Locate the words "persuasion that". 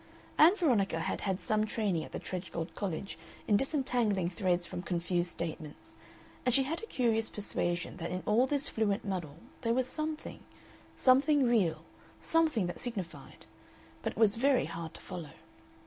7.29-8.09